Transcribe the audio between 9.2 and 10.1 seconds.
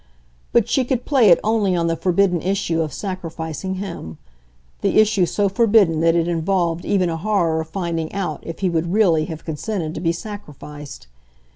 have consented to